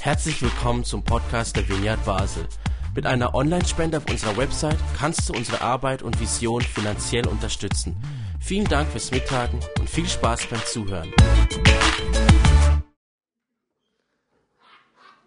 [0.00, 2.46] Herzlich willkommen zum Podcast der Vineyard Basel.
[2.94, 7.96] Mit einer Online-Spende auf unserer Website kannst du unsere Arbeit und Vision finanziell unterstützen.
[8.40, 11.12] Vielen Dank fürs Mittagen und viel Spaß beim Zuhören.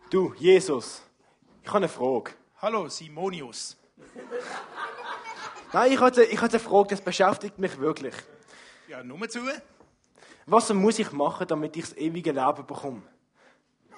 [0.10, 1.04] Du, Jesus,
[1.62, 2.32] ich habe eine Frage.
[2.62, 3.78] Hallo, Simonius.
[5.72, 8.16] Nein, ich hatte, ich hatte eine Frage, das beschäftigt mich wirklich.
[8.88, 9.40] Ja, nur zu.
[10.46, 13.04] Was muss ich machen, damit ich das ewige Leben bekomme?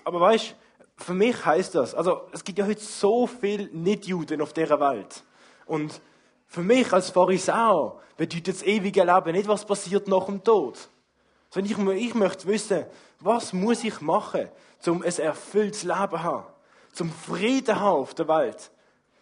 [0.03, 0.55] Aber weißt,
[0.97, 5.23] für mich heißt das, also es gibt ja heute so viele Nichtjuden auf dieser Welt.
[5.65, 6.01] Und
[6.47, 10.89] für mich als Pharisäer bedeutet das ewige Leben nicht, was passiert nach dem Tod.
[11.49, 12.85] Sondern ich, ich möchte wissen,
[13.19, 14.49] was muss ich machen,
[14.87, 16.45] um ein erfülltes Leben zu haben,
[16.93, 18.71] zum Frieden haben auf der Welt,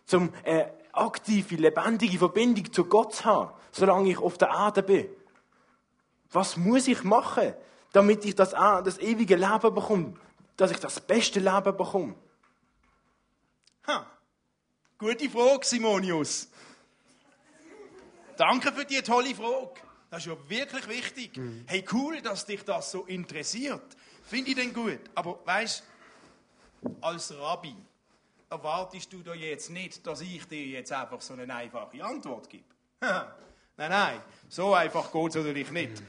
[0.06, 5.08] zum eine aktive, lebendige Verbindung zu Gott zu haben, solange ich auf der Erde bin.
[6.32, 7.54] Was muss ich machen,
[7.92, 10.14] damit ich das, das ewige Leben bekomme,
[10.60, 12.16] dass ich das beste Leben bekomme?
[13.88, 14.06] Ha.
[14.98, 16.50] Gute Frage, Simonius.
[18.36, 19.80] Danke für die tolle Frage.
[20.10, 21.38] Das ist ja wirklich wichtig.
[21.38, 21.64] Mhm.
[21.66, 23.96] Hey, cool, dass dich das so interessiert.
[24.24, 25.00] Finde ich denn gut.
[25.16, 25.84] Aber weißt,
[27.00, 27.76] als Rabbi
[28.50, 32.66] erwartest du doch jetzt nicht, dass ich dir jetzt einfach so eine einfache Antwort gebe.
[33.00, 33.28] nein,
[33.78, 36.04] nein, so einfach geht es natürlich nicht.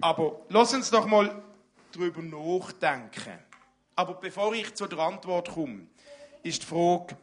[0.00, 1.40] Aber lass uns doch mal
[1.92, 3.51] drüber nachdenken.
[3.94, 5.86] Aber bevor ich zur Antwort komme,
[6.42, 7.16] ist die Frage,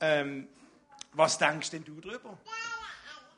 [0.00, 0.48] ähm,
[1.12, 2.38] was denkst denn du darüber?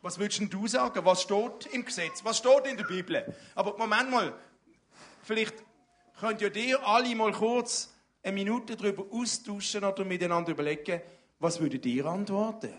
[0.01, 1.05] Was würdest denn du sagen?
[1.05, 2.25] Was steht im Gesetz?
[2.25, 3.35] Was steht in der Bibel?
[3.55, 4.35] Aber Moment mal,
[5.23, 5.55] vielleicht
[6.19, 7.93] könnt ihr dir alle mal kurz
[8.23, 11.03] eine Minute darüber austauschen oder miteinander überlegen,
[11.39, 12.73] was würdet ihr antworten?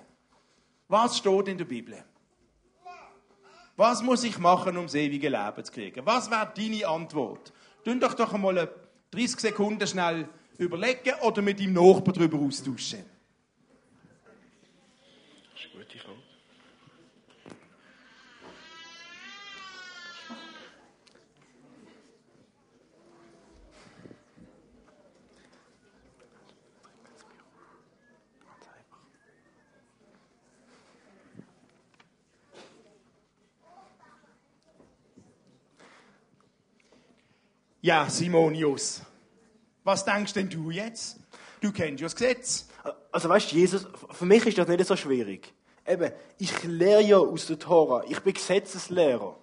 [0.87, 2.03] Was steht in der Bibel?
[3.75, 6.05] Was muss ich machen, um das ewige Leben zu kriegen?
[6.05, 7.51] Was wäre deine Antwort?
[7.83, 8.73] Tun doch doch einmal
[9.11, 13.14] 30 Sekunden schnell überlegen oder mit deinem Nachbarn darüber austauschen.
[37.85, 39.03] Ja, Simonius,
[39.83, 41.19] was denkst denn du jetzt?
[41.61, 42.67] Du kennst ja das Gesetz.
[43.11, 45.53] Also weißt du, Jesus, für mich ist das nicht so schwierig.
[45.85, 48.03] Eben, ich lehre ja aus der Tora.
[48.09, 49.37] Ich bin Gesetzeslehrer.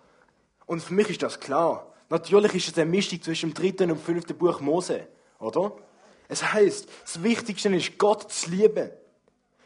[0.67, 1.87] Und für mich ist das klar.
[2.09, 5.07] Natürlich ist es eine Mischung zwischen dem dritten und fünften Buch Mose,
[5.39, 5.77] oder?
[6.27, 8.91] Es heißt, das Wichtigste ist, Gott zu lieben.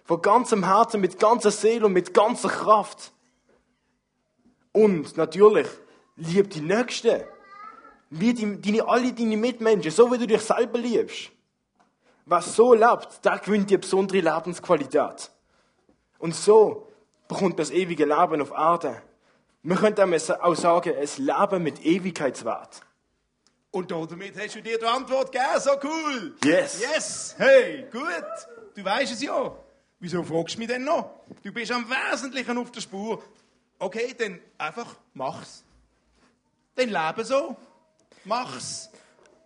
[0.05, 3.13] Von ganzem Herzen, mit ganzer Seele und mit ganzer Kraft.
[4.73, 5.69] Und natürlich,
[6.17, 7.23] lieb die Nächsten
[8.11, 11.31] wie die, deine, alle deine Mitmenschen, so wie du dich selber liebst.
[12.25, 15.31] Was so lebt, der gewinnt die besondere Lebensqualität.
[16.19, 16.89] Und so
[17.29, 19.03] bekommt das ewige Leben auf Erde.
[19.63, 22.81] Wir können auch sagen, es Leben mit Ewigkeitswert.
[23.71, 26.35] Und damit hast du dir die Antwort gegeben, so cool.
[26.45, 26.81] Yes.
[26.81, 27.35] Yes.
[27.37, 28.25] Hey, gut.
[28.75, 29.55] Du weißt es ja.
[29.99, 31.11] Wieso fragst du mich denn noch?
[31.43, 33.23] Du bist am Wesentlichen auf der Spur.
[33.79, 35.63] Okay, dann einfach mach's.
[36.75, 37.57] Dann lebe so.
[38.27, 38.91] Mach's.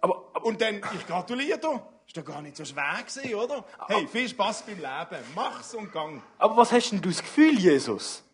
[0.00, 1.86] Aber, aber, und dann, ich gratuliere dir.
[2.06, 3.64] Ist doch gar nicht so schwer gewesen, oder?
[3.86, 5.24] Hey, viel Spaß beim Leben.
[5.34, 6.22] Mach's und gang.
[6.38, 8.24] Aber was hast denn du das Gefühl, Jesus?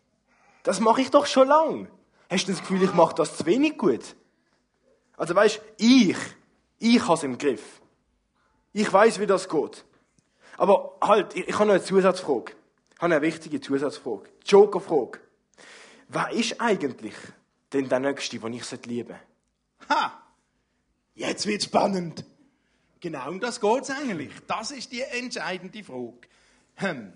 [0.63, 1.87] Das mache ich doch schon lang.
[2.29, 4.15] Hast du das Gefühl, ich mache das zu wenig gut?
[5.17, 6.17] Also weißt, ich,
[6.79, 7.81] ich has im Griff.
[8.73, 9.85] Ich weiß, wie das geht.
[10.57, 12.53] Aber halt, ich, ich habe noch eine Zusatzfrage.
[12.95, 14.29] Ich habe eine wichtige Zusatzfrage.
[14.45, 15.19] Jokerfrage.
[16.07, 17.15] Wer ist eigentlich
[17.73, 19.19] denn der Nächste, den ich lieben sollte?
[19.89, 20.23] Ha!
[21.17, 22.23] Jetzt wird spannend.
[22.99, 24.31] Genau um das geht es eigentlich.
[24.45, 26.27] Das ist die entscheidende Frage.
[26.75, 27.13] Hm.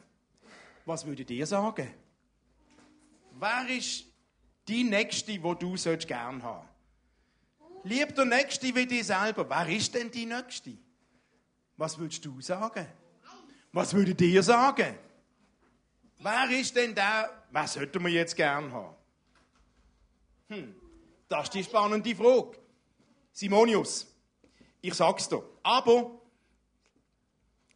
[0.86, 1.88] Was würdet ihr sagen?
[3.40, 4.06] Wer ist
[4.68, 6.68] die Nächste, wo du sollst gern haben?
[7.84, 9.48] Lieb der Nächste wie dich selber.
[9.48, 10.78] Wer ist denn die Nächste?
[11.78, 12.88] Was würdest du sagen?
[13.72, 14.96] Was würdet ihr sagen?
[16.18, 18.96] Wer ist denn der, was sollten wir jetzt gern haben?
[20.50, 20.76] Hm,
[21.30, 22.61] das ist die spannende Frage.
[23.32, 24.08] Simonius,
[24.82, 25.44] ich sag's dir.
[25.64, 26.12] Aber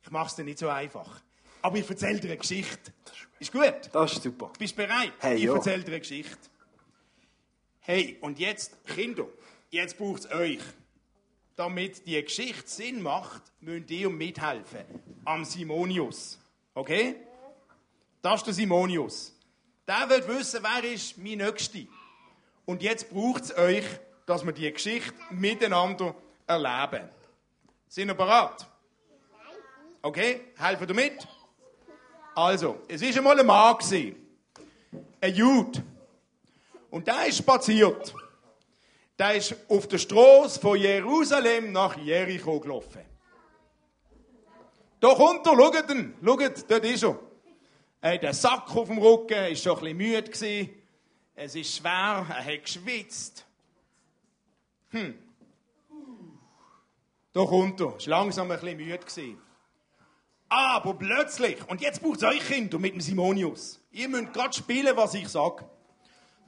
[0.03, 1.21] ich mach's dir nicht so einfach.
[1.61, 2.93] Aber ich erzähle dir eine Geschichte.
[3.39, 3.89] Ist gut?
[3.91, 4.51] Das ist super.
[4.57, 5.13] Bist du bereit?
[5.19, 6.37] Hey, ich erzähle dir eine Geschichte.
[7.79, 9.27] Hey, und jetzt, Kinder,
[9.69, 10.59] jetzt braucht es euch.
[11.55, 14.85] Damit die Geschichte Sinn macht, müsst ihr mithelfen.
[15.23, 16.39] Am Simonius.
[16.73, 17.15] Okay?
[18.21, 19.33] Das ist der Simonius.
[19.87, 21.79] Der will wissen, wer ist mein Nächster.
[22.65, 23.85] Und jetzt braucht es euch,
[24.25, 26.15] dass wir die Geschichte miteinander
[26.47, 27.09] erleben.
[27.87, 28.65] Sind ihr bereit?
[30.01, 31.27] Okay, helfen ihr mit?
[32.35, 33.77] Also, es ist einmal ein Mann
[35.21, 35.83] ein Jude.
[36.89, 38.13] Und der ist spaziert.
[39.17, 43.01] Der ist auf der Straße von Jerusalem nach Jericho gelaufen.
[44.99, 47.19] Da kommt er, schaut ihn, schaut, dort ist er.
[48.01, 50.69] Er hat einen Sack auf dem Rücken, ist schon ein bisschen müde gewesen.
[51.35, 53.44] Es ist schwer, er hat geschwitzt.
[54.95, 55.13] Hm.
[57.33, 59.37] Da kommt er, ist langsam ein bisschen müde gewesen.
[60.47, 63.81] Aber plötzlich, und jetzt braucht es euch Kinder mit dem Simonius.
[63.91, 65.65] Ihr müsst gerade spielen, was ich sage.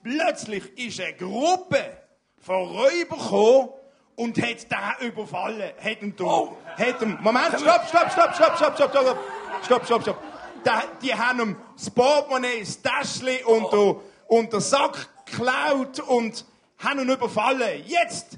[0.02, 1.98] Plötzlich ist eine Gruppe
[2.38, 3.70] von Räubern gekommen
[4.16, 5.74] und hat den überfallen.
[5.78, 6.24] Hat ihn da.
[6.24, 6.58] Oh.
[6.78, 9.20] Hat ihn, Moment, stopp, stopp, stopp, stopp, stopp, stopp, stopp,
[9.64, 10.24] stopp, stopp, stopp.
[10.64, 13.96] Da, die haben ihm das Portemonnaie, das Täschchen und, den,
[14.28, 16.46] und den Sack geklaut und
[16.80, 17.84] haben ihn überfallen.
[17.86, 18.38] Jetzt!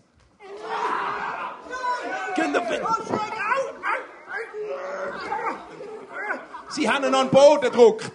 [6.70, 8.12] Sie haben ihn an den Boden gedruckt.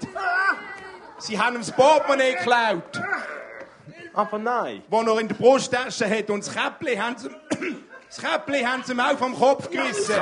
[1.18, 3.00] Sie haben ihm das Portemonnaie geklaut,
[4.12, 4.82] Aber nein.
[4.90, 6.30] das er in der Brusttasche hat.
[6.30, 7.30] Und das Käppli haben sie,
[8.08, 10.20] das Käppli haben sie ihm auch vom Kopf gerissen.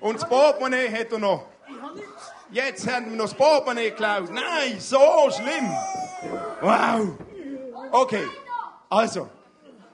[0.00, 1.46] Und das Portemonnaie hat er noch.
[2.50, 4.30] Jetzt haben wir noch das Portemonnaie geklaut.
[4.30, 5.70] Nein, so schlimm.
[6.60, 7.16] Wow.
[7.92, 8.26] Okay,
[8.88, 9.28] also.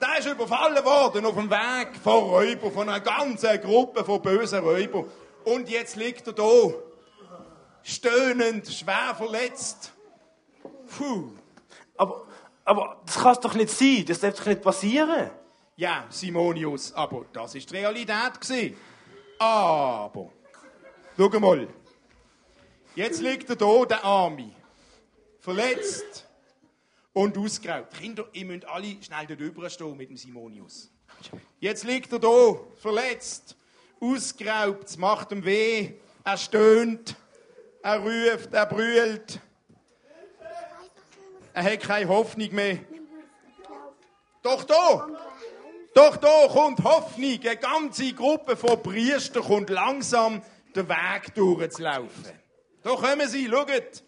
[0.01, 4.59] Der ist überfallen worden auf dem Weg von Räubern, von einer ganzen Gruppe von bösen
[4.59, 5.03] Räubern.
[5.43, 6.49] Und jetzt liegt er da,
[7.83, 9.91] stöhnend, schwer verletzt.
[10.97, 11.31] Puh.
[11.97, 12.25] Aber,
[12.63, 14.05] aber das kann doch nicht sein.
[14.07, 15.31] Das darf doch nicht passieren.
[15.75, 18.77] Ja, Simonius, aber das ist die Realität gewesen.
[19.39, 20.29] Aber,
[21.17, 21.67] schau mal.
[22.95, 24.51] Jetzt liegt er da, der Arme.
[25.41, 26.28] Verletzt
[27.13, 27.93] und ausgeraubt.
[27.99, 30.91] Kinder, ihr müsst alle schnell dort rüberstehen mit dem Simonius.
[31.59, 33.57] Jetzt liegt er da, verletzt,
[33.99, 37.15] ausgeraubt, es macht ihm weh, er stöhnt,
[37.81, 39.39] er ruft, er brüllt.
[41.53, 42.79] Er hat keine Hoffnung mehr.
[44.41, 45.07] Doch da!
[45.93, 47.39] Doch da kommt Hoffnung.
[47.43, 50.41] Eine ganze Gruppe von Priestern kommt langsam
[50.75, 52.31] den Weg durchzulaufen.
[52.83, 54.03] Da kommen sie, schaut.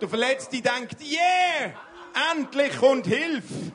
[0.00, 1.74] Der Verletzte denkt, yeah,
[2.32, 3.72] endlich kommt Hilfe.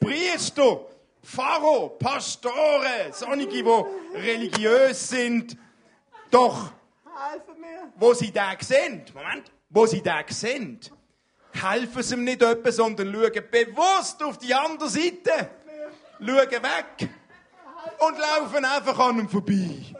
[0.00, 0.86] Priester,
[1.22, 3.62] Pfarrer, Pastoren, solche, die
[4.14, 5.56] religiös sind,
[6.30, 6.72] doch
[7.96, 10.80] wo sie den sehen, Moment, wo sie den sehen,
[11.52, 15.50] helfen sie ihm nicht etwa, sondern schauen bewusst auf die andere Seite,
[16.18, 17.08] schauen weg.
[17.98, 19.94] Und laufen einfach an ihm vorbei.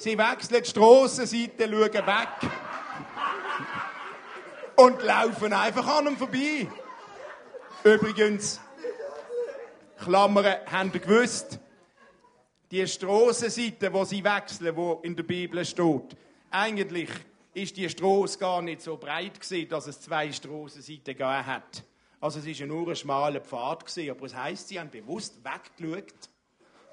[0.00, 2.50] Sie wechseln die Strassenseite, schauen weg
[4.76, 6.66] und laufen einfach an ihm vorbei.
[7.84, 8.62] Übrigens,
[10.02, 11.58] Klammern, habt ihr gewusst,
[12.70, 16.16] die Strassenseite, wo sie wechseln, wo in der Bibel steht,
[16.50, 17.10] eigentlich
[17.52, 21.84] ist die Straße gar nicht so breit gewesen, dass es zwei Strassenseiten gegeben hat.
[22.22, 26.30] Also es ist nur ein schmaler Pfad gewesen, aber es heißt, sie haben bewusst weggeschaut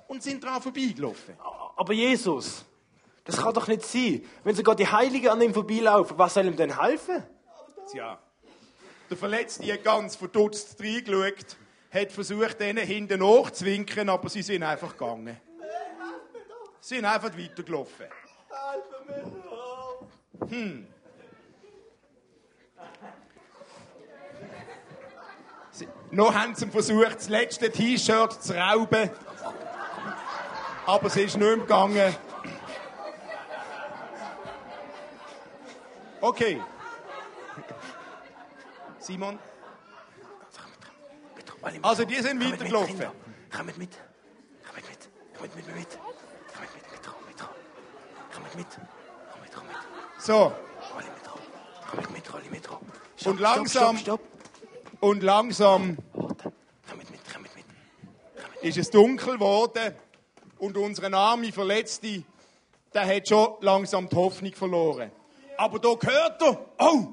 [0.10, 1.36] und sind dran vorbeigelaufen.
[1.40, 2.66] Aber Jesus,
[3.28, 4.24] das kann doch nicht sein.
[4.46, 7.24] Wenn sogar die Heiligen an ihm vorbeilaufen, was soll ihm denn helfen?
[7.92, 8.18] Tja,
[9.10, 11.58] der Verletzte hat ganz verdutzt reingeschaut,
[11.92, 15.38] hat versucht, denen hinten nachzuwinken, aber sie sind einfach gegangen.
[16.80, 18.06] Sie sind einfach weitergelaufen.
[20.50, 20.88] Hm.
[25.72, 29.10] Sie, noch haben sie versucht, das letzte T-Shirt zu rauben.
[30.86, 32.16] Aber es ist nicht mehr gegangen.
[36.22, 36.62] Okay.
[39.00, 39.40] Simon?
[41.82, 43.00] Also, die sind weitergelaufen.
[43.56, 43.78] Kommt mit.
[43.78, 43.92] Kommt mit.
[45.38, 45.90] Kommt mit mir mit.
[45.90, 47.38] Kommt mit, mit, komm mit.
[48.34, 48.68] Kommt mit.
[49.32, 49.76] Komm mit, komm mit.
[50.18, 50.52] So,
[50.94, 51.08] Rolli
[52.14, 52.28] mit.
[52.28, 52.68] Kommt mit, mit.
[53.26, 53.98] Und langsam-
[55.00, 55.98] und langsam.
[56.14, 56.44] Kommt
[57.12, 57.66] mit, kommt mit.
[58.62, 59.94] ist es dunkel geworden
[60.60, 62.24] und unsere arme Verletzte,
[62.94, 65.12] der hat schon langsam die Hoffnung verloren.
[65.58, 67.08] Aber da hört er, oh,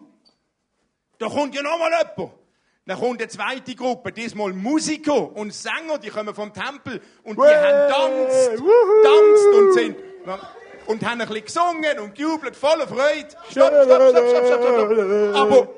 [1.19, 2.33] da kommt ja noch mal jemand.
[2.87, 7.43] Dann kommt eine zweite Gruppe, diesmal Musiker und Sänger, die kommen vom Tempel und die
[7.43, 9.97] haben tanzt, tanzt und sind
[10.87, 13.29] und haben ein bisschen gesungen und gejubelt, voller Freude.
[13.51, 15.37] Stopp, stopp, stopp, stopp, stopp, stopp, stopp.
[15.37, 15.69] Aber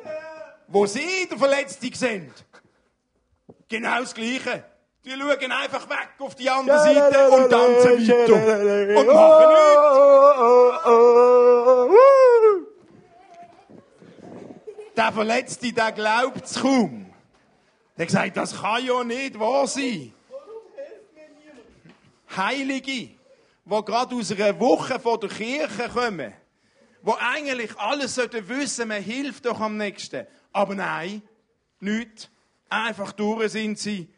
[0.68, 2.32] wo sie der Verletzte sind,
[3.68, 4.64] genau das Gleiche.
[5.04, 8.99] Die schauen einfach weg auf die andere Seite und tanzen weiter.
[8.99, 10.25] Und machen nichts.
[15.06, 17.06] Der Verletzte, der glaubt es kaum.
[17.96, 20.12] Der gesagt, das kann ja nicht wahr sein.
[22.36, 23.14] Heilige, die
[23.64, 26.32] gerade aus einer Woche von der Kirche kommen,
[27.02, 30.26] wo eigentlich alles sollten wissen, man hilft doch am nächsten.
[30.52, 31.22] Aber nein,
[31.78, 32.28] nicht.
[32.68, 34.08] Einfach durch sind sie.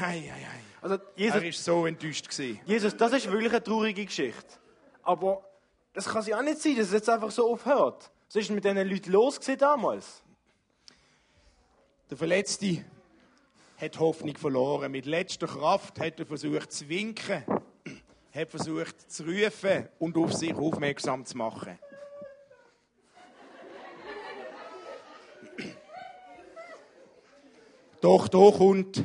[0.00, 0.60] Hei, hei, hei.
[0.80, 2.26] Also, Jesus, Er war so enttäuscht.
[2.30, 2.58] Gewesen.
[2.64, 4.46] Jesus, das ist wirklich eine traurige Geschichte.
[5.02, 5.44] Aber
[5.92, 8.10] das kann ja auch nicht sein, dass es jetzt einfach so aufhört.
[8.28, 10.22] Was ist mit diesen Leuten los damals?
[12.10, 12.84] Der Verletzte
[13.78, 14.92] hat Hoffnung verloren.
[14.92, 17.42] Mit letzter Kraft hat er versucht zu winken,
[18.34, 21.78] hat versucht zu rufen und auf sich aufmerksam zu machen.
[28.02, 29.04] Doch da kommt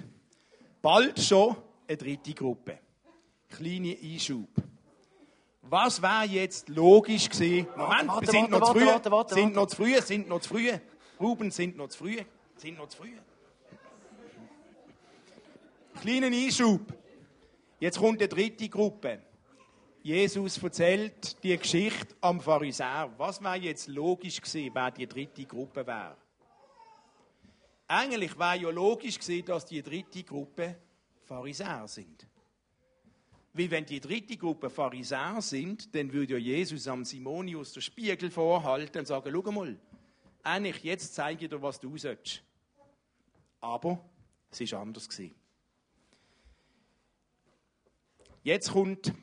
[0.82, 1.56] bald schon
[1.88, 2.77] eine dritte Gruppe.
[3.48, 4.50] Kleine Einschub.
[5.74, 7.68] Was wäre jetzt logisch gewesen?
[7.75, 8.86] Moment, warte, wir sind warte, noch zu warte, früh.
[8.86, 10.72] warte, warte, sind noch zu früh, sind noch zu früh.
[11.20, 12.18] Ruben, sind noch zu früh.
[12.58, 13.18] Sind noch zu früh.
[16.00, 16.94] Kleinen Einschub.
[17.80, 19.24] Jetzt kommt eine dritte Gruppe.
[20.03, 23.12] Jesus erzählt die Geschichte am Pharisäer.
[23.18, 26.15] Was wäre jetzt logisch gewesen, wer die dritte Gruppe wäre?
[27.88, 30.77] Eigentlich wäre ja logisch gewesen, dass die dritte Gruppe
[31.24, 32.27] Pharisäer sind.
[33.53, 39.00] Weil wenn die dritte Gruppe Pharisäer sind, dann würde Jesus am Simonius den Spiegel vorhalten
[39.00, 39.79] und sagen, schau mal,
[40.41, 42.43] eigentlich jetzt zeige ich dir, was du sollst.
[43.62, 44.03] Aber
[44.50, 45.07] es ist anders.
[48.43, 49.13] Jetzt kommt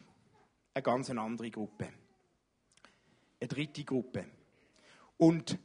[0.73, 1.89] eine ganz andere Gruppe.
[3.41, 4.27] Eine dritte Gruppe.
[5.19, 5.59] Und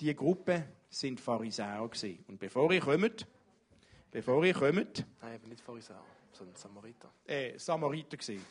[0.00, 1.88] die Gruppe sind Pharisäer.
[2.26, 3.26] Und bevor ihr kommt,
[4.10, 6.02] bevor ihr kommt, Nein, aber nicht Pharisäer,
[6.32, 7.10] sondern Samariter.
[7.26, 8.44] äh, Samariter gesehen.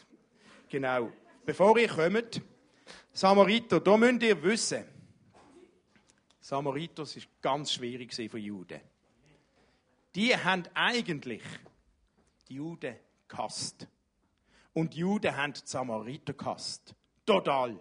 [0.70, 1.12] Genau.
[1.46, 2.42] Bevor ihr kommt,
[3.12, 4.86] Samariter, da müsst ihr wissen,
[6.40, 8.82] Samariter ist ganz schwierig gewesen für Juden.
[10.16, 11.44] Die haben eigentlich
[12.48, 12.96] die Juden
[13.28, 13.88] gehasst.
[14.74, 16.94] Und die Juden haben die Samariter gehasst.
[17.26, 17.78] Total.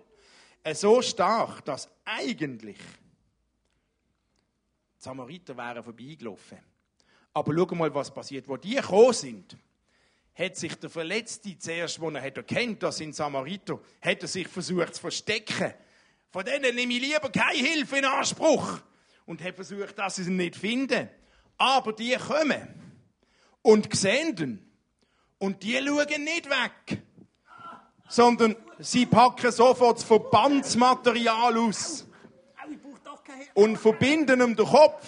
[0.63, 2.79] Äh, So stark, dass eigentlich
[4.99, 6.59] die Samariter wären vorbeigelaufen.
[7.33, 8.47] Aber schau mal, was passiert.
[8.49, 9.57] Wo die gekommen sind,
[10.35, 14.49] hat sich der Verletzte zuerst, wo er hat erkennt, das sind Samariter, hat er sich
[14.49, 15.75] versucht zu verstecken.
[16.31, 18.81] Von denen nehme ich lieber keine Hilfe in Anspruch.
[19.27, 21.09] Und hat versucht, dass sie ihn nicht finden.
[21.57, 22.69] Aber die kommen
[23.63, 24.71] und sehen ihn.
[25.39, 27.03] Und die schauen nicht weg.
[28.09, 32.07] Sondern sie packen sofort das Verbandsmaterial aus
[33.55, 35.07] und verbinden ihm den Kopf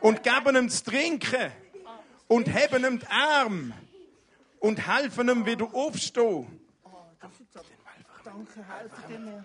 [0.00, 1.52] und geben ihm zu trinken
[2.32, 3.74] und heben ihm die Arme
[4.58, 6.60] und helfen ihm wieder aufstehen.
[8.24, 9.44] Danke, helfen dir mir.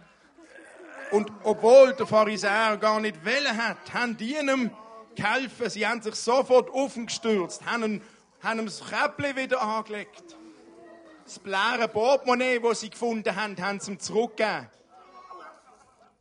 [1.11, 4.71] Und obwohl der Pharisäer gar nicht wollen hat, haben die ihm
[5.15, 5.69] geholfen.
[5.69, 8.01] Sie haben sich sofort aufgestürzt, haben
[8.41, 10.37] haben ihm das Käppchen wieder angelegt.
[11.25, 14.69] Das bläre Portemonnaie, das sie gefunden haben, haben sie ihm zurückgegeben.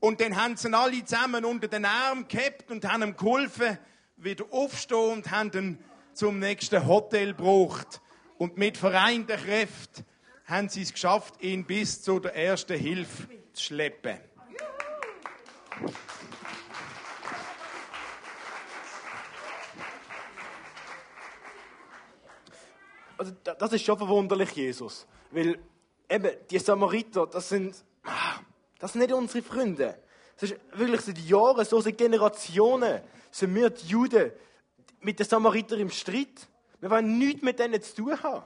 [0.01, 3.79] Und dann haben sie ihn alle zusammen unter den Arm gehabt und haben ihm geholfen,
[4.17, 5.85] wieder aufstehen und haben ihn
[6.17, 8.01] zum nächsten Hotel gebracht.
[8.39, 10.05] Und mit vereinten Kräften
[10.47, 14.19] haben sie es geschafft, ihn bis zu der ersten Hilfe zu schleppen.
[23.19, 25.07] Also, da- das ist schon verwunderlich, Jesus.
[25.31, 25.59] Weil
[26.09, 28.39] eben, die Samariter, das sind, ah,
[28.79, 29.99] das sind nicht unsere Freunde.
[30.39, 34.33] Das ist wirklich seit Jahren, so seit Generationen, sind wir die Juden
[35.01, 36.49] mit den Samaritern im Streit.
[36.81, 38.45] Wir wollen nichts mit denen zu tun haben.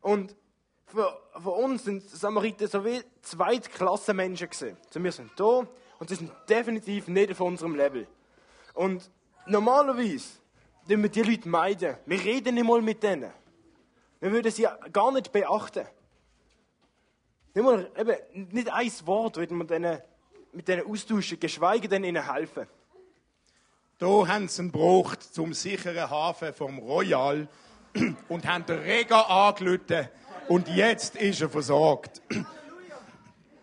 [0.00, 0.34] Und
[0.86, 4.76] für, für uns sind Samariter so wie Zweitklassenmenschen gewesen.
[4.86, 5.66] Also wir sind da
[5.98, 8.06] und sie sind definitiv nicht auf unserem Level.
[8.74, 9.10] Und
[9.46, 10.38] normalerweise
[10.88, 11.96] tun wir die Leute meiden.
[12.06, 13.32] Wir reden nicht mal mit denen.
[14.20, 15.86] Wir würden sie gar nicht beachten.
[17.54, 20.00] Nicht, mal, eben, nicht ein Wort würden wir denen,
[20.52, 22.66] mit denen austauschen, geschweige denn ihnen helfen.
[23.98, 27.48] Da haben sie ihn gebraucht zum sicheren Hafen vom Royal
[28.28, 30.10] und haben den Rega angelötet.
[30.48, 32.20] Und jetzt ist er versorgt.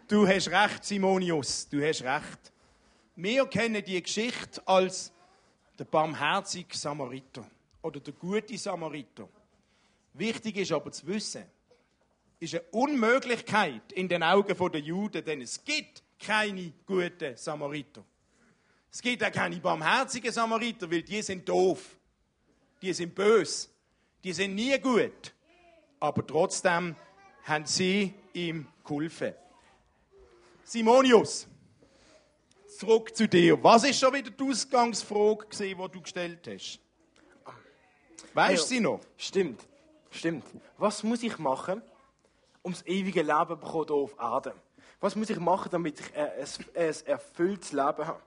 [0.09, 2.51] Du hast recht, Simonius, du hast recht.
[3.15, 5.11] Wir kennen die Geschichte als
[5.79, 7.49] der barmherzige Samariter
[7.81, 9.27] oder der gute Samariter.
[10.13, 11.45] Wichtig ist aber zu wissen,
[12.39, 18.03] ist eine Unmöglichkeit in den Augen der Juden, denn es gibt keine guten Samariter.
[18.93, 21.97] Es gibt auch keine barmherzigen Samariter, weil die sind doof.
[22.79, 23.67] Die sind bös.
[24.23, 25.33] Die sind nie gut.
[25.99, 26.95] Aber trotzdem
[27.43, 29.33] haben sie ihm geholfen.
[30.63, 31.47] Simonius,
[32.77, 33.61] zurück zu dir.
[33.63, 36.79] Was ist schon wieder die Ausgangsfrage, die du gestellt hast?
[38.35, 38.99] Weißt du sie noch?
[39.17, 39.65] Stimmt,
[40.11, 40.45] stimmt.
[40.77, 41.81] Was muss ich machen,
[42.61, 44.55] um das ewige Leben zu bekommen hier auf Erde?
[44.99, 46.29] Was muss ich machen, damit ich ein,
[46.75, 48.21] ein erfülltes Leben habe?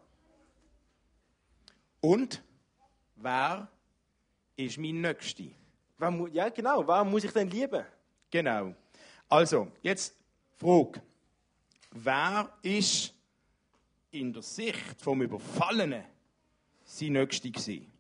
[2.01, 2.43] Und
[3.17, 3.69] wer
[4.57, 5.45] ist mein Nächster?
[6.33, 6.87] Ja, genau.
[6.87, 7.85] Wer muss ich denn lieben?
[8.31, 8.75] Genau.
[9.29, 10.15] Also, jetzt
[10.57, 11.03] Frage.
[11.91, 13.15] Wer ist
[14.11, 16.05] in der Sicht vom Überfallenen
[16.85, 17.91] sein Nächster gewesen?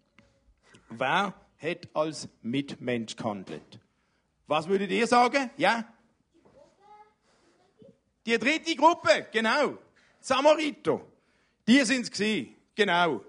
[0.91, 3.81] Wer hat als Mitmensch gehandelt?
[4.47, 5.50] Was würdet ihr sagen?
[5.57, 5.85] Ja?
[8.25, 9.79] Die dritte Gruppe, genau.
[10.21, 11.00] Samariter.
[11.67, 12.55] Die sind es gewesen.
[12.75, 13.25] Genau.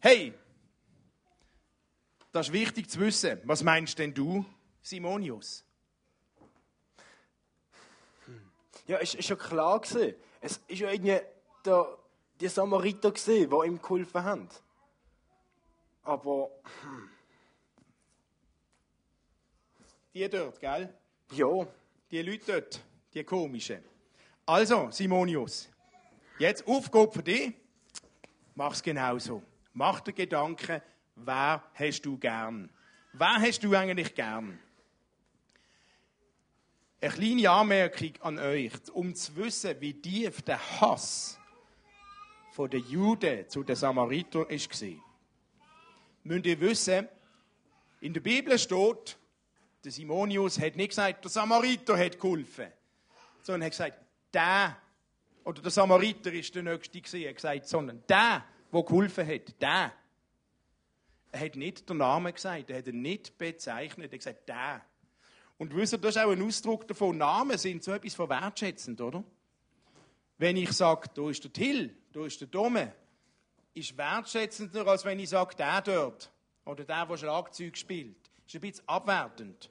[0.00, 0.32] Hey,
[2.32, 3.40] das ist wichtig zu wissen.
[3.44, 4.44] Was meinst denn du,
[4.80, 5.64] Simonius?
[8.86, 10.14] Ja, es ist ja klar gewesen.
[10.40, 11.20] Es ist ja irgendwie
[11.64, 11.98] der,
[12.40, 14.48] die Samariter gewesen, die ihm geholfen haben.
[16.02, 16.50] Aber,
[20.14, 20.94] Die dort, gell?
[21.32, 21.66] ja,
[22.10, 22.80] Die Leute dort,
[23.12, 23.84] die komischen.
[24.46, 25.68] Also, Simonius,
[26.38, 27.52] jetzt Aufgabe für dich.
[28.54, 29.42] Mach's genauso.
[29.78, 30.82] Mach dir Gedanken,
[31.14, 32.68] wer hast du gern?
[33.12, 34.58] Wer hast du eigentlich gern?
[37.00, 41.38] Eine kleine Anmerkung an euch, um zu wissen, wie tief der Hass
[42.50, 45.04] von den Juden zu den Samaritern war.
[46.24, 47.08] Müsst ihr wissen,
[48.00, 49.16] in der Bibel steht,
[49.84, 52.72] der Simonius hat nicht gesagt, der Samariter hat geholfen,
[53.42, 53.96] sondern hat gesagt,
[54.34, 54.76] der,
[55.44, 59.60] oder der Samariter ist der Nächste gewesen, er hat gesagt, sondern der, der geholfen hat,
[59.60, 59.92] der.
[61.30, 64.82] Er hat nicht den Namen gesagt, er hat ihn nicht bezeichnet, er hat gesagt, der.
[65.58, 69.00] Und wisst ihr, das ist auch ein Ausdruck davon, Namen sind so etwas von wertschätzend,
[69.00, 69.24] oder?
[70.38, 72.94] Wenn ich sage, da ist der Till, da ist der Dome,
[73.74, 76.32] ist wertschätzender, als wenn ich sage, der dort,
[76.64, 78.30] oder der, der Schlagzeug spielt.
[78.46, 79.70] Ist ein bisschen abwertend.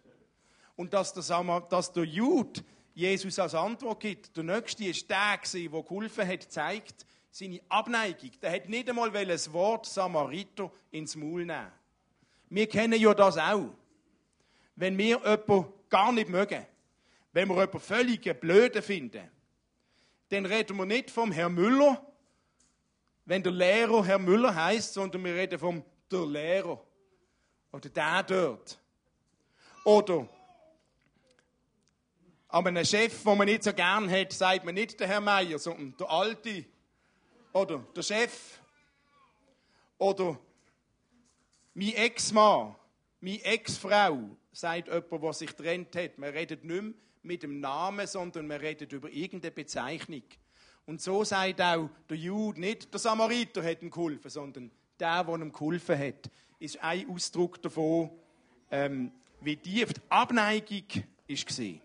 [0.75, 2.61] Und dass der, dass der Jude
[2.93, 8.31] Jesus als Antwort gibt, der Nächste ist der, der geholfen hat, zeigt seine Abneigung.
[8.41, 11.71] Der hat nicht einmal das Wort Samariter ins Maul nehmen.
[12.49, 13.69] Wir kennen ja das auch.
[14.75, 16.65] Wenn wir jemanden gar nicht mögen,
[17.33, 19.29] wenn wir jemanden völlig blöde finden,
[20.29, 22.05] dann reden wir nicht vom Herr Müller,
[23.25, 26.81] wenn der Lehrer Herr Müller heißt, sondern wir reden vom der Lehrer
[27.71, 28.79] oder der dort.
[29.83, 30.27] Oder
[32.49, 35.59] aber einem Chef, den man nicht so gern hat, sagt man nicht der Herr Meier,
[35.59, 36.65] sondern der Alte.
[37.57, 38.59] Oder der Chef.
[39.97, 40.37] Oder
[41.73, 42.75] mein Ex-Mann,
[43.19, 46.19] meine Ex-Frau, sagt jemand, der sich getrennt hat.
[46.19, 46.93] Man redet nicht mehr
[47.23, 50.21] mit dem Namen, sondern man redet über irgendeine Bezeichnung.
[50.85, 55.35] Und so sagt auch der Jude nicht, der Samariter hat ihm geholfen, sondern der, der
[55.35, 58.11] ihm geholfen hat, ist ein Ausdruck davon,
[58.69, 60.85] ähm, wie tief die Abneigung
[61.27, 61.81] war.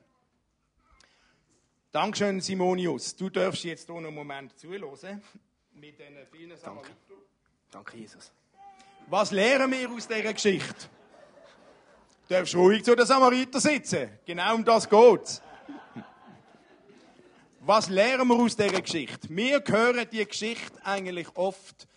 [1.92, 3.16] Dankeschön, Simonius.
[3.16, 5.22] Du darfst jetzt hier noch einen Moment zuhören.
[5.82, 6.96] Mit diesen vielen Samaritern.
[7.68, 8.30] danke Jesus.
[9.08, 10.88] Was lernen wir aus dieser Geschichte?
[12.28, 14.16] Du darfst ruhig zu den Samariter sitzen.
[14.24, 15.42] Genau um das geht's.
[17.58, 19.26] Was lernen wir aus dieser Geschichte?
[19.28, 21.88] Wir hören die Geschichte eigentlich oft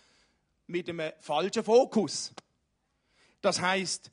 [0.66, 2.34] mit einem falschen Fokus.
[3.40, 4.10] Das heißt,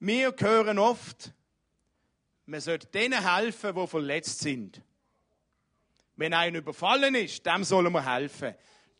[0.00, 1.32] wir hören oft,
[2.44, 4.82] man sollte denen helfen, die verletzt sind.
[6.14, 8.54] Wenn einer überfallen ist, dem sollen wir helfen.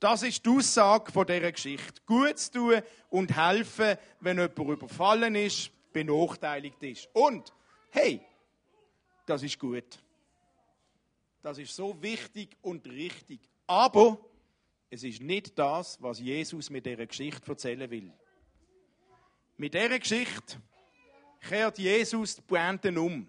[0.04, 2.02] Das ist die Aussage von dieser Geschichte.
[2.04, 7.08] Gut zu tun und helfen, wenn jemand überfallen ist, benachteiligt ist.
[7.14, 7.50] Und,
[7.88, 8.20] hey,
[9.24, 9.98] das ist gut.
[11.40, 13.40] Das ist so wichtig und richtig.
[13.66, 14.18] Aber
[14.90, 18.12] es ist nicht das, was Jesus mit dieser Geschichte erzählen will.
[19.56, 20.60] Mit dieser Geschichte
[21.40, 23.26] kehrt Jesus die Pointe um.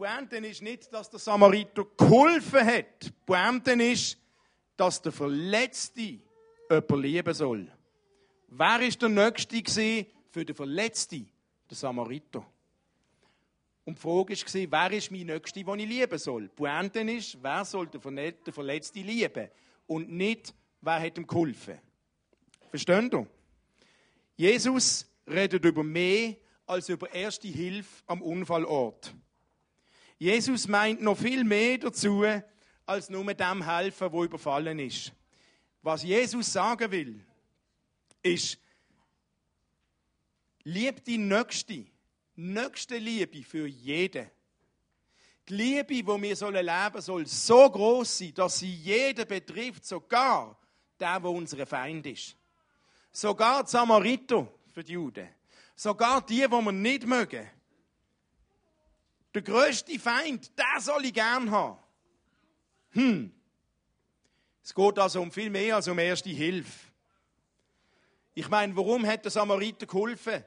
[0.00, 3.02] Pointe ist nicht, dass der Samariter geholfen hat.
[3.02, 4.16] Die Pointe ist,
[4.74, 6.00] dass der Verletzte
[6.70, 7.70] jemanden lieben soll.
[8.48, 11.28] Wer ist der Nächste für den Verletzten?
[11.68, 12.46] Der Samariter.
[13.84, 16.48] Und die Frage war, wer ist mein Nächster, den ich lieben soll?
[16.48, 19.50] Die Pointe ist, wer soll den Verle- den Verletzten lieben?
[19.86, 21.78] Und nicht, wer hat ihm geholfen.
[22.70, 23.26] Versteht ihr?
[24.34, 29.14] Jesus redet über mehr als über erste Hilfe am Unfallort.
[30.20, 32.22] Jesus meint noch viel mehr dazu,
[32.84, 35.12] als nur dem helfen, wo überfallen ist.
[35.80, 37.24] Was Jesus sagen will,
[38.22, 38.58] ist,
[40.62, 41.86] lieb die Nächste.
[42.36, 44.30] Nächste Liebe für jeden.
[45.48, 50.58] Die Liebe, die wir sollen leben soll so groß sein, dass sie jeden betrifft, sogar
[50.98, 52.36] der, der unser Feind ist.
[53.10, 55.28] Sogar die Samariter für die Juden.
[55.74, 57.48] Sogar die, die wir nicht mögen.
[59.34, 61.78] Der größte Feind, der soll ich gern haben.
[62.90, 63.32] Hm.
[64.62, 66.90] Es geht also um viel mehr als um erste Hilfe.
[68.34, 70.44] Ich meine, warum hat der Samariter geholfen?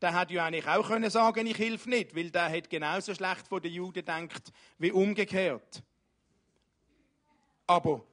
[0.00, 3.46] Der hat ja eigentlich auch können sagen, ich helfe nicht, weil der hat genauso schlecht
[3.48, 5.82] von den Juden denkt wie umgekehrt.
[7.66, 8.04] Aber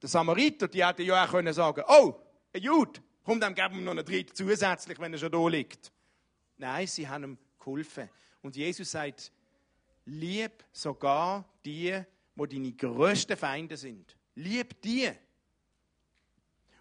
[0.00, 2.20] der Samariter, die hätte ja auch können sagen, oh,
[2.52, 5.90] ein Jude, komm, dann geben wir noch einen dritten zusätzlich, wenn er schon da liegt.
[6.58, 8.08] Nein, sie haben ihm geholfen.
[8.44, 9.32] Und Jesus sagt,
[10.04, 11.98] lieb sogar die,
[12.36, 14.18] wo deine größten Feinde sind.
[14.34, 15.10] Lieb die.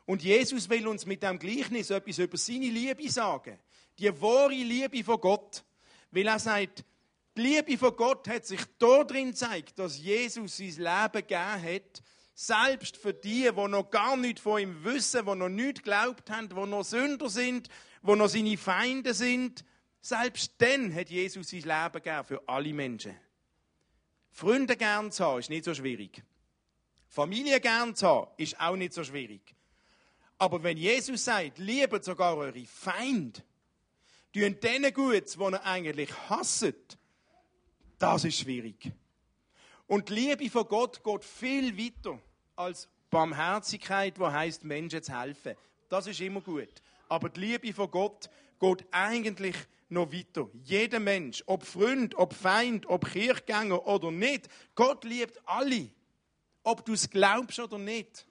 [0.06, 3.58] Und Jesus will uns mit dem Gleichnis etwas über seine Liebe sagen.
[3.98, 5.64] Die wahre Liebe von Gott.
[6.12, 6.84] Weil er sagt,
[7.38, 12.98] die Liebe von Gott hat sich darin gezeigt, dass Jesus sein Leben gegeben hat, selbst
[12.98, 16.56] für die, die noch gar nichts von ihm wissen, die noch nicht geglaubt haben, die
[16.56, 17.70] noch Sünder sind,
[18.02, 19.64] die noch seine Feinde sind.
[20.06, 23.18] Selbst dann hat Jesus sein Leben gegeben für alle Menschen.
[24.32, 26.22] Freunde gern zu haben, ist nicht so schwierig.
[27.08, 29.56] Familie gern zu haben, ist auch nicht so schwierig.
[30.38, 33.42] Aber wenn Jesus sagt, liebet sogar eure Feinde,
[34.34, 36.98] tun denen gut, die ihr eigentlich hasset,
[37.98, 38.92] das ist schwierig.
[39.88, 42.20] Und die Liebe von Gott geht viel weiter
[42.58, 45.56] als Barmherzigkeit, wo heißt Menschen zu helfen.
[45.88, 46.82] Das ist immer gut.
[47.08, 49.56] Aber die Liebe von Gott geht eigentlich
[49.94, 50.50] noch weiter.
[50.64, 55.90] Jeder Mensch, ob Freund, ob Feind, ob Kirchgänger oder nicht, Gott liebt alle.
[56.64, 58.26] Ob du es glaubst oder nicht.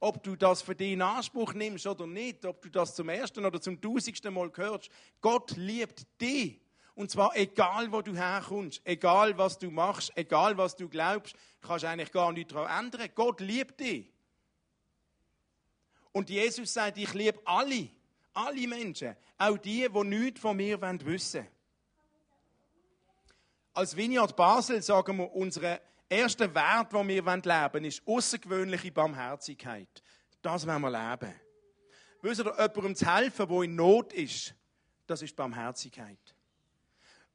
[0.00, 2.44] Ob du das für dich in Anspruch nimmst oder nicht.
[2.44, 4.90] Ob du das zum ersten oder zum tausendsten Mal hörst.
[5.20, 6.60] Gott liebt dich.
[6.94, 11.84] Und zwar egal, wo du herkommst, egal, was du machst, egal, was du glaubst, kannst
[11.84, 13.08] du eigentlich gar nichts daran ändern.
[13.14, 14.12] Gott liebt dich.
[16.12, 17.88] Und Jesus sagt, ich liebe alle.
[18.34, 19.16] Alle Menschen.
[19.38, 21.48] Auch die, die nichts von mir wissen wollen.
[23.74, 30.02] Als Vineyard Basel sagen wir, unser erster Wert, den wir leben wollen, ist außergewöhnliche Barmherzigkeit.
[30.42, 31.34] Das wollen wir leben.
[32.20, 34.54] Wisst ihr, jemandem zu helfen, der in Not ist,
[35.06, 36.34] das ist Barmherzigkeit.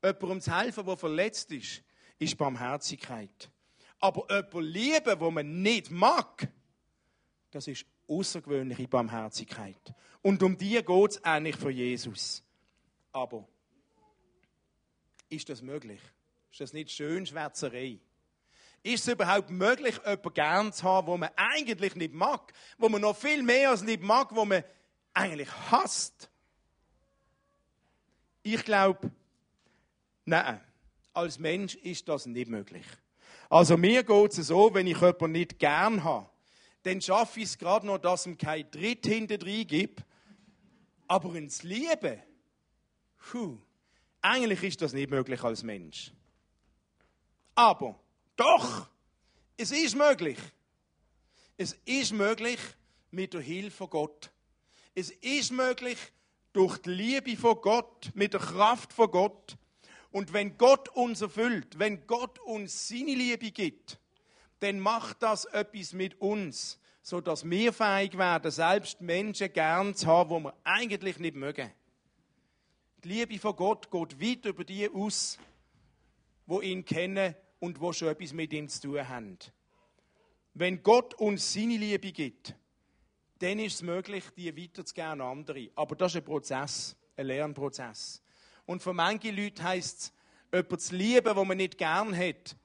[0.04, 1.84] Jemandem zu helfen, der verletzt ist,
[2.20, 3.50] ist Barmherzigkeit.
[4.00, 6.48] Aber jemanden lieben, wo man nicht mag,
[7.52, 9.94] das ist außergewöhnliche Barmherzigkeit.
[10.22, 12.44] Und um die geht es eigentlich für Jesus.
[13.12, 13.48] Aber
[15.30, 16.02] ist das möglich?
[16.52, 18.00] Ist das nicht schön Schwätzerei?
[18.84, 23.02] Ist es überhaupt möglich, jemanden gern zu haben, wo man eigentlich nicht mag, wo man
[23.02, 24.64] noch viel mehr als nicht mag, wo man
[25.14, 26.30] eigentlich hasst?
[28.44, 29.12] Ich glaube,
[30.26, 30.62] nein,
[31.14, 32.86] als Mensch ist das nicht möglich.
[33.50, 36.30] Also mir geht es so, wenn ich jemanden nicht gern habe,
[36.88, 40.06] dann schaffe ich es gerade noch, dass ihm kein Dritt hinter gibt.
[41.08, 42.22] Aber ins Lieben,
[43.30, 43.58] puh,
[44.22, 46.12] eigentlich ist das nicht möglich als Mensch.
[47.56, 48.00] Aber
[48.36, 48.88] doch,
[49.58, 50.38] es ist möglich.
[51.58, 52.60] Es ist möglich
[53.12, 54.32] mit der Hilfe von Gott.
[54.96, 55.98] Es ist möglich
[56.54, 59.58] durch die Liebe von Gott, mit der Kraft von Gott.
[60.12, 64.00] Und wenn Gott uns erfüllt, wenn Gott uns seine Liebe gibt,
[64.60, 70.08] dann macht das etwas mit uns, so dass wir fähig werden, selbst Menschen gern zu
[70.08, 71.72] haben, die wir eigentlich nicht mögen.
[73.04, 75.38] Die Liebe von Gott geht weit über die aus,
[76.46, 79.38] wo ihn kennen und wo schon etwas mit ihm zu tun haben.
[80.54, 82.56] Wenn Gott uns seine Liebe gibt,
[83.40, 85.70] dann ist es möglich, die weiterzugeben an andere.
[85.76, 88.24] Aber das ist ein Prozess, ein Lernprozess.
[88.66, 90.14] Und für manche Leute heisst es,
[90.52, 92.56] jemanden zu lieben, den man nicht gern hat,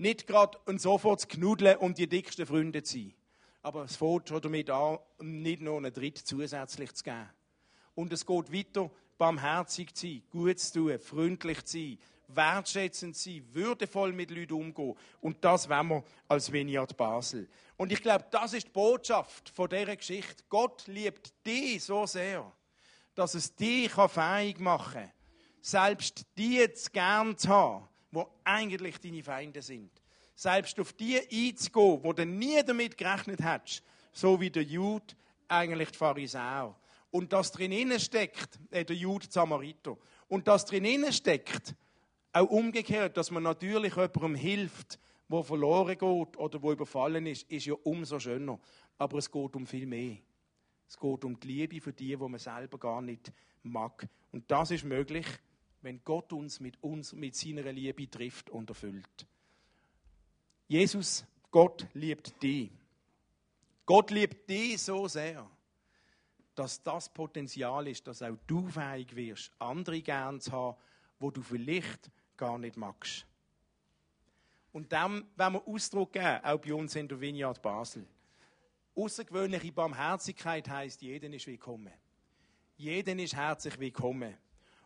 [0.00, 3.14] nicht gerade und sofort zu knuddeln und die dicksten Freunde zu sein.
[3.62, 7.28] Aber es fängt schon damit an, nicht noch einen Dritt zusätzlich zu geben.
[7.94, 13.30] Und es geht weiter, barmherzig zu sein, gut zu tun, freundlich zu sein, wertschätzend zu
[13.30, 14.94] sein, würdevoll mit Leuten umgehen.
[15.20, 17.46] Und das wollen wir als Vineyard Basel.
[17.76, 20.42] Und ich glaube, das ist die Botschaft von dieser Geschichte.
[20.48, 22.50] Gott liebt dich so sehr,
[23.14, 25.12] dass es dich fähig machen kann,
[25.60, 29.90] selbst die zu gern zu haben, die eigentlich deine Feinde sind.
[30.34, 35.14] Selbst auf die einzugehen, wo du nie damit gerechnet hast, so wie der Jude
[35.48, 36.74] eigentlich die Pharisäer.
[37.10, 39.96] Und das drin steckt, äh, der Jude Samariter.
[40.28, 41.74] Und das drin steckt,
[42.32, 47.66] auch umgekehrt, dass man natürlich jemandem hilft, wo verloren geht oder wo überfallen ist, ist
[47.66, 48.58] ja umso schöner.
[48.98, 50.16] Aber es geht um viel mehr.
[50.88, 54.08] Es geht um die Liebe für die, wo man selber gar nicht mag.
[54.32, 55.26] Und das ist möglich
[55.82, 59.26] wenn Gott uns mit, uns mit seiner Liebe trifft und erfüllt.
[60.68, 62.70] Jesus, Gott liebt dich.
[63.86, 65.48] Gott liebt dich so sehr,
[66.54, 70.76] dass das Potenzial ist, dass auch du fähig wirst, andere gern zu haben,
[71.18, 73.26] wo du vielleicht gar nicht magst.
[74.72, 78.06] Und dem wollen wir Ausdruck geben, auch bei uns in der Vineyard Basel.
[78.94, 81.92] Außergewöhnliche Barmherzigkeit heißt, jeden ist willkommen.
[82.76, 84.36] Jeden ist herzlich willkommen.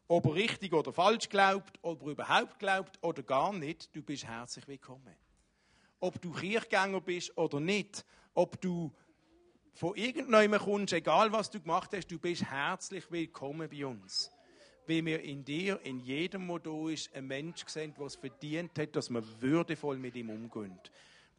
[0.06, 4.26] Ob er richtig oder falsch glaubt, ob er überhaupt glaubt oder gar nicht, du bist
[4.26, 5.16] herzlich willkommen.
[5.98, 8.92] Ob du Kirchgänger bist oder nicht, ob du
[9.72, 14.30] von irgendjemandem kommst, egal was du gemacht hast, du bist herzlich willkommen bei uns.
[14.86, 18.78] Weil wir in dir, in jedem, der da ist, einen Mensch sehen, der es verdient
[18.78, 20.78] hat, dass wir würdevoll mit ihm umgehen.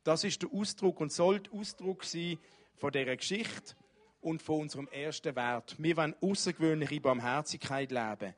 [0.04, 2.40] Das ist der Ausdruck und soll der Ausdruck sein
[2.78, 3.76] von dieser Geschichte
[4.22, 5.76] und von unserem ersten Wert.
[5.78, 8.34] Wir wollen außergewöhnliche Barmherzigkeit leben.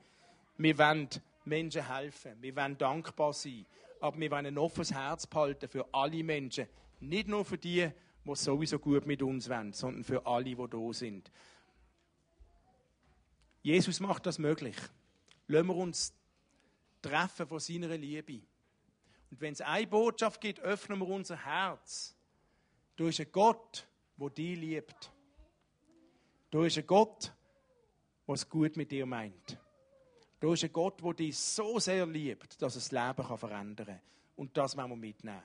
[0.58, 1.10] Wir wollen
[1.46, 2.42] Menschen helfen.
[2.42, 3.66] Wir wollen dankbar sein.
[4.00, 6.68] Aber wir wollen ein offenes Herz behalten für alle Menschen.
[7.00, 7.90] Nicht nur für die,
[8.26, 11.32] die sowieso gut mit uns wollen, sondern für alle, die da sind.
[13.62, 14.76] Jesus macht das möglich.
[15.48, 16.14] Lassen wir uns
[17.02, 18.42] treffen von seiner Liebe.
[19.30, 22.16] Und wenn es eine Botschaft gibt, öffnen wir unser Herz.
[22.96, 25.12] Du ist ein Gott, der dich liebt.
[26.50, 27.34] Du ist ein Gott,
[28.28, 29.60] der es gut mit dir meint.
[30.40, 34.00] Du ist ein Gott, der dich so sehr liebt, dass es das Leben verändern kann.
[34.36, 35.42] Und das wollen wir mitnehmen.